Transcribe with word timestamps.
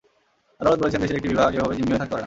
আদালত 0.61 0.77
বলেছেন, 0.81 1.01
দেশের 1.03 1.17
একটি 1.19 1.31
বিভাগ 1.33 1.49
এভাবে 1.59 1.73
জিম্মি 1.77 1.91
হয়ে 1.91 2.01
থাকতে 2.01 2.11
পারে 2.11 2.17
না। 2.17 2.19